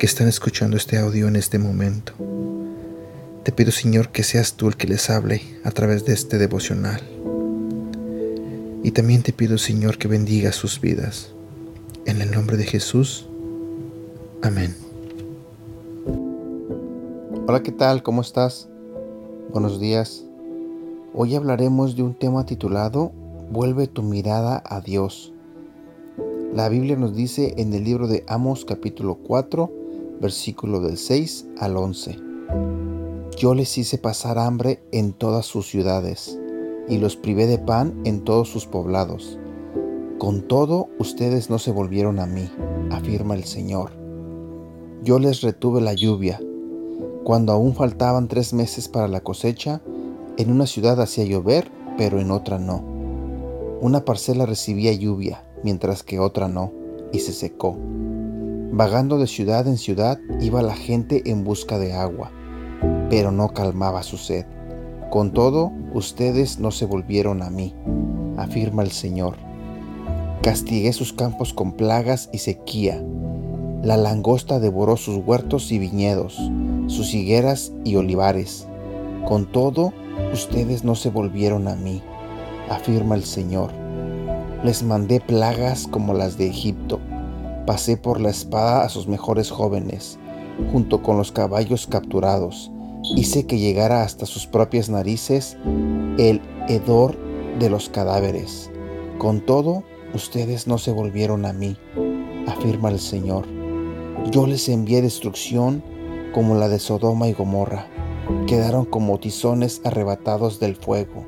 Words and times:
que 0.00 0.06
están 0.06 0.28
escuchando 0.28 0.78
este 0.78 0.96
audio 0.96 1.28
en 1.28 1.36
este 1.36 1.58
momento. 1.58 2.14
Te 3.42 3.52
pido, 3.52 3.70
Señor, 3.70 4.08
que 4.08 4.22
seas 4.22 4.54
tú 4.54 4.68
el 4.68 4.78
que 4.78 4.86
les 4.86 5.10
hable 5.10 5.42
a 5.62 5.70
través 5.72 6.06
de 6.06 6.14
este 6.14 6.38
devocional. 6.38 7.02
Y 8.82 8.92
también 8.92 9.22
te 9.22 9.34
pido, 9.34 9.58
Señor, 9.58 9.98
que 9.98 10.08
bendiga 10.08 10.52
sus 10.52 10.80
vidas. 10.80 11.34
En 12.06 12.22
el 12.22 12.30
nombre 12.30 12.56
de 12.56 12.64
Jesús. 12.64 13.28
Amén. 14.40 14.74
Hola, 17.46 17.62
¿qué 17.62 17.70
tal? 17.70 18.02
¿Cómo 18.02 18.22
estás? 18.22 18.70
Buenos 19.52 19.80
días. 19.80 20.24
Hoy 21.12 21.34
hablaremos 21.34 21.94
de 21.94 22.04
un 22.04 22.14
tema 22.14 22.46
titulado 22.46 23.12
Vuelve 23.50 23.86
tu 23.86 24.02
mirada 24.02 24.62
a 24.64 24.80
Dios. 24.80 25.34
La 26.54 26.70
Biblia 26.70 26.96
nos 26.96 27.14
dice 27.14 27.52
en 27.58 27.74
el 27.74 27.84
libro 27.84 28.08
de 28.08 28.24
Amos 28.28 28.64
capítulo 28.64 29.16
4, 29.16 29.79
versículo 30.20 30.80
del 30.80 30.96
6 30.96 31.46
al 31.58 31.76
11. 31.76 32.18
Yo 33.36 33.54
les 33.54 33.78
hice 33.78 33.98
pasar 33.98 34.38
hambre 34.38 34.82
en 34.92 35.12
todas 35.12 35.46
sus 35.46 35.68
ciudades 35.68 36.38
y 36.88 36.98
los 36.98 37.16
privé 37.16 37.46
de 37.46 37.58
pan 37.58 38.00
en 38.04 38.22
todos 38.22 38.48
sus 38.48 38.66
poblados. 38.66 39.38
Con 40.18 40.42
todo, 40.42 40.88
ustedes 40.98 41.50
no 41.50 41.58
se 41.58 41.72
volvieron 41.72 42.18
a 42.18 42.26
mí, 42.26 42.50
afirma 42.90 43.34
el 43.34 43.44
Señor. 43.44 43.92
Yo 45.02 45.18
les 45.18 45.40
retuve 45.40 45.80
la 45.80 45.94
lluvia 45.94 46.40
cuando 47.24 47.52
aún 47.52 47.74
faltaban 47.74 48.28
tres 48.28 48.54
meses 48.54 48.88
para 48.88 49.06
la 49.06 49.20
cosecha, 49.20 49.82
en 50.38 50.50
una 50.50 50.66
ciudad 50.66 51.00
hacía 51.00 51.24
llover, 51.24 51.70
pero 51.98 52.18
en 52.18 52.30
otra 52.30 52.58
no. 52.58 52.82
Una 53.80 54.04
parcela 54.04 54.46
recibía 54.46 54.92
lluvia, 54.92 55.44
mientras 55.62 56.02
que 56.02 56.18
otra 56.18 56.48
no, 56.48 56.72
y 57.12 57.18
se 57.18 57.32
secó. 57.32 57.76
Vagando 58.72 59.18
de 59.18 59.26
ciudad 59.26 59.66
en 59.66 59.76
ciudad 59.76 60.18
iba 60.40 60.62
la 60.62 60.74
gente 60.74 61.30
en 61.30 61.44
busca 61.44 61.78
de 61.78 61.92
agua, 61.92 62.30
pero 63.10 63.30
no 63.30 63.48
calmaba 63.48 64.02
su 64.02 64.16
sed. 64.16 64.46
Con 65.10 65.32
todo, 65.32 65.72
ustedes 65.92 66.58
no 66.58 66.70
se 66.70 66.86
volvieron 66.86 67.42
a 67.42 67.50
mí, 67.50 67.74
afirma 68.36 68.82
el 68.82 68.92
Señor. 68.92 69.36
Castigué 70.42 70.92
sus 70.92 71.12
campos 71.12 71.52
con 71.52 71.72
plagas 71.72 72.30
y 72.32 72.38
sequía. 72.38 73.04
La 73.82 73.96
langosta 73.96 74.60
devoró 74.60 74.96
sus 74.96 75.16
huertos 75.16 75.72
y 75.72 75.78
viñedos 75.78 76.38
sus 76.90 77.14
higueras 77.14 77.72
y 77.84 77.96
olivares. 77.96 78.66
Con 79.26 79.46
todo, 79.46 79.92
ustedes 80.32 80.84
no 80.84 80.94
se 80.94 81.08
volvieron 81.08 81.68
a 81.68 81.76
mí, 81.76 82.02
afirma 82.68 83.14
el 83.14 83.24
Señor. 83.24 83.70
Les 84.64 84.82
mandé 84.82 85.20
plagas 85.20 85.86
como 85.86 86.14
las 86.14 86.36
de 86.36 86.48
Egipto. 86.48 87.00
Pasé 87.66 87.96
por 87.96 88.20
la 88.20 88.30
espada 88.30 88.84
a 88.84 88.88
sus 88.88 89.06
mejores 89.06 89.50
jóvenes, 89.50 90.18
junto 90.72 91.02
con 91.02 91.16
los 91.16 91.32
caballos 91.32 91.86
capturados. 91.86 92.70
Hice 93.16 93.46
que 93.46 93.58
llegara 93.58 94.02
hasta 94.02 94.26
sus 94.26 94.46
propias 94.46 94.88
narices 94.88 95.56
el 96.18 96.40
hedor 96.68 97.16
de 97.58 97.70
los 97.70 97.88
cadáveres. 97.88 98.70
Con 99.18 99.40
todo, 99.40 99.84
ustedes 100.14 100.66
no 100.66 100.78
se 100.78 100.92
volvieron 100.92 101.44
a 101.44 101.52
mí, 101.52 101.76
afirma 102.46 102.88
el 102.88 102.98
Señor. 102.98 103.46
Yo 104.30 104.46
les 104.46 104.68
envié 104.68 105.02
destrucción 105.02 105.82
como 106.34 106.54
la 106.54 106.68
de 106.68 106.78
Sodoma 106.78 107.28
y 107.28 107.32
Gomorra, 107.32 107.86
quedaron 108.46 108.84
como 108.84 109.18
tizones 109.18 109.80
arrebatados 109.84 110.60
del 110.60 110.76
fuego. 110.76 111.24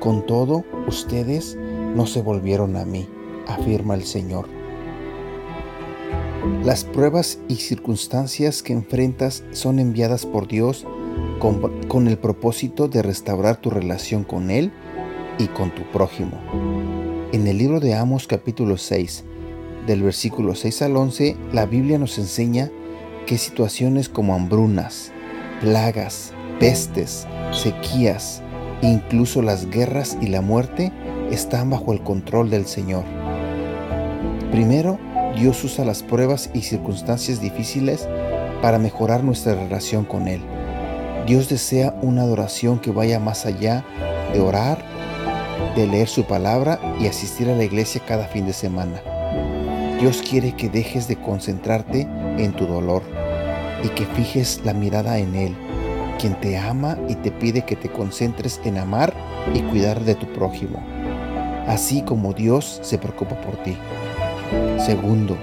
Con 0.00 0.26
todo, 0.26 0.64
ustedes 0.86 1.56
no 1.94 2.06
se 2.06 2.22
volvieron 2.22 2.76
a 2.76 2.84
mí, 2.84 3.08
afirma 3.46 3.94
el 3.94 4.04
Señor. 4.04 4.63
Las 6.62 6.84
pruebas 6.84 7.38
y 7.48 7.56
circunstancias 7.56 8.62
que 8.62 8.74
enfrentas 8.74 9.44
son 9.52 9.78
enviadas 9.78 10.26
por 10.26 10.46
Dios 10.46 10.86
con, 11.38 12.06
el 12.06 12.18
propósito 12.18 12.86
de 12.86 13.00
restaurar 13.00 13.56
tu 13.56 13.70
relación 13.70 14.24
con 14.24 14.50
Él 14.50 14.70
y 15.38 15.46
con 15.48 15.74
tu 15.74 15.82
prójimo. 15.90 16.38
En 17.32 17.46
el 17.46 17.56
libro 17.56 17.80
de 17.80 17.94
Amos 17.94 18.26
capítulo 18.26 18.76
6, 18.76 19.24
del 19.86 20.02
versículo 20.02 20.54
6 20.54 20.82
al 20.82 20.96
11, 20.98 21.36
la 21.52 21.64
Biblia 21.64 21.98
nos 21.98 22.18
enseña 22.18 22.70
que 23.26 23.38
situaciones 23.38 24.10
como 24.10 24.34
hambrunas, 24.34 25.12
plagas, 25.62 26.32
pestes, 26.60 27.26
sequías, 27.52 28.42
incluso 28.82 29.40
las 29.40 29.70
guerras 29.70 30.18
y 30.20 30.26
la 30.26 30.42
muerte 30.42 30.92
están 31.30 31.70
bajo 31.70 31.94
el 31.94 32.02
control 32.02 32.50
del 32.50 32.66
Señor. 32.66 33.04
Primero, 34.50 34.98
Dios 35.36 35.62
usa 35.64 35.84
las 35.84 36.02
pruebas 36.02 36.50
y 36.54 36.62
circunstancias 36.62 37.40
difíciles 37.40 38.08
para 38.62 38.78
mejorar 38.78 39.24
nuestra 39.24 39.54
relación 39.54 40.04
con 40.04 40.28
Él. 40.28 40.40
Dios 41.26 41.48
desea 41.48 41.94
una 42.02 42.22
adoración 42.22 42.78
que 42.78 42.92
vaya 42.92 43.18
más 43.18 43.44
allá 43.44 43.84
de 44.32 44.40
orar, 44.40 44.78
de 45.74 45.86
leer 45.86 46.08
su 46.08 46.24
palabra 46.24 46.78
y 47.00 47.06
asistir 47.06 47.48
a 47.50 47.56
la 47.56 47.64
iglesia 47.64 48.00
cada 48.06 48.26
fin 48.26 48.46
de 48.46 48.52
semana. 48.52 49.00
Dios 49.98 50.22
quiere 50.28 50.52
que 50.52 50.68
dejes 50.68 51.08
de 51.08 51.16
concentrarte 51.16 52.02
en 52.38 52.52
tu 52.52 52.66
dolor 52.66 53.02
y 53.82 53.88
que 53.88 54.06
fijes 54.06 54.60
la 54.64 54.72
mirada 54.72 55.18
en 55.18 55.34
Él, 55.34 55.56
quien 56.20 56.38
te 56.40 56.56
ama 56.58 56.98
y 57.08 57.16
te 57.16 57.30
pide 57.30 57.62
que 57.62 57.76
te 57.76 57.88
concentres 57.88 58.60
en 58.64 58.78
amar 58.78 59.12
y 59.52 59.60
cuidar 59.62 60.04
de 60.04 60.14
tu 60.14 60.26
prójimo, 60.32 60.78
así 61.66 62.02
como 62.02 62.32
Dios 62.32 62.80
se 62.82 62.98
preocupa 62.98 63.40
por 63.40 63.56
ti. 63.62 63.76
Segundo, 64.78 65.36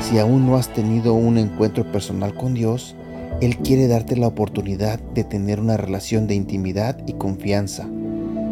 si 0.00 0.18
aún 0.18 0.46
no 0.46 0.56
has 0.56 0.72
tenido 0.72 1.14
un 1.14 1.38
encuentro 1.38 1.90
personal 1.90 2.34
con 2.34 2.54
Dios, 2.54 2.96
Él 3.40 3.58
quiere 3.58 3.88
darte 3.88 4.16
la 4.16 4.28
oportunidad 4.28 4.98
de 4.98 5.24
tener 5.24 5.60
una 5.60 5.76
relación 5.76 6.26
de 6.26 6.34
intimidad 6.34 6.98
y 7.06 7.14
confianza. 7.14 7.88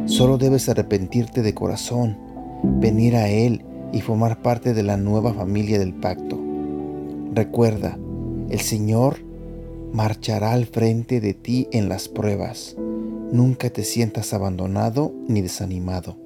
Solo 0.07 0.39
debes 0.39 0.69
arrepentirte 0.69 1.43
de 1.43 1.55
corazón, 1.55 2.19
venir 2.62 3.17
a 3.17 3.29
Él 3.29 3.65
y 3.93 4.01
formar 4.01 4.43
parte 4.43 4.75
de 4.75 4.83
la 4.83 4.97
nueva 4.97 5.33
familia 5.33 5.79
del 5.79 5.95
pacto. 5.95 6.39
Recuerda, 7.33 7.99
el 8.51 8.61
Señor 8.61 9.19
marchará 9.93 10.53
al 10.53 10.67
frente 10.67 11.21
de 11.21 11.34
ti 11.34 11.69
en 11.73 11.89
las 11.89 12.09
pruebas. 12.09 12.77
Nunca 13.33 13.71
te 13.71 13.83
sientas 13.83 14.33
abandonado 14.33 15.13
ni 15.28 15.43
desanimado. 15.43 16.26